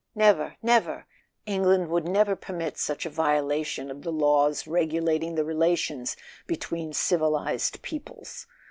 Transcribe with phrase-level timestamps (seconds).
[0.15, 1.05] Never—never!
[1.45, 7.83] England would never permit such a violation of the laws regulating the relations between civilized
[7.83, 8.47] peoples.